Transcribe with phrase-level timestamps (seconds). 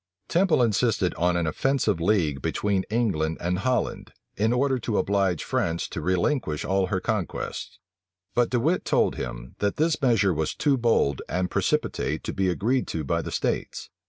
[0.27, 5.87] Temple insisted on an offensive league between England and Holland, in order to oblige France
[5.89, 7.77] to relinquish all her conquests:
[8.33, 12.49] but De Wit told him, that this measure was too bold and precipitate to be
[12.49, 13.91] agreed to by the states.